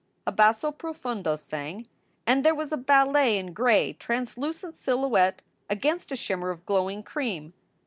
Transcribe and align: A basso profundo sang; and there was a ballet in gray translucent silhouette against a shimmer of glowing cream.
A 0.25 0.31
basso 0.31 0.71
profundo 0.71 1.35
sang; 1.35 1.85
and 2.25 2.43
there 2.43 2.55
was 2.55 2.71
a 2.71 2.77
ballet 2.77 3.37
in 3.37 3.53
gray 3.53 3.93
translucent 3.93 4.75
silhouette 4.75 5.43
against 5.69 6.11
a 6.11 6.15
shimmer 6.15 6.49
of 6.49 6.65
glowing 6.65 7.03
cream. 7.03 7.53